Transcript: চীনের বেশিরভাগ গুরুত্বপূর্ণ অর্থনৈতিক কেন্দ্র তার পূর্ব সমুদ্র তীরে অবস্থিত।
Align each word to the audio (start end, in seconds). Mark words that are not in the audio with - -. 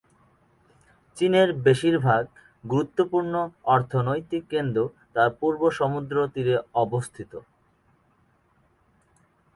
চীনের 1.17 1.49
বেশিরভাগ 1.65 2.23
গুরুত্বপূর্ণ 2.63 3.33
অর্থনৈতিক 3.75 4.43
কেন্দ্র 4.53 4.79
তার 5.15 5.29
পূর্ব 5.39 5.61
সমুদ্র 5.79 6.15
তীরে 6.33 6.55
অবস্থিত। 6.83 7.31